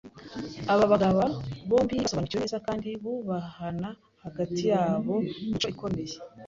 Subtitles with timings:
[0.71, 1.21] Aba bagabo
[1.69, 3.89] bombi basobanukiwe neza, kandi bubahana
[4.23, 6.15] hagati yabo imico ikomeye.